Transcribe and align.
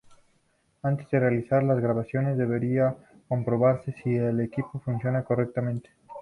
Antes 0.81 1.07
de 1.11 1.19
realizar 1.19 1.61
las 1.61 1.79
grabaciones, 1.79 2.35
debería 2.35 2.95
comprobarse 3.27 3.93
si 4.03 4.15
el 4.15 4.39
equipo 4.39 4.81
funciona 4.83 5.23
correctamente. 5.23 5.91